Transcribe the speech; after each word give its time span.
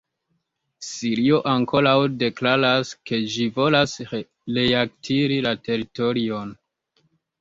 Sirio 0.85 1.37
ankoraŭ 1.51 1.93
deklaras, 2.23 2.93
ke 3.09 3.19
ĝi 3.35 3.47
volas 3.59 3.95
reakiri 4.59 5.41
la 5.49 5.57
teritorion. 5.69 6.55